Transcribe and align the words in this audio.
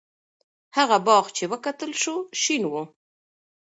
هغه 0.77 0.97
باغ 1.07 1.25
چې 1.37 1.43
وکتل 1.51 1.91
شو، 2.01 2.15
شین 2.41 2.63
و. 2.67 2.73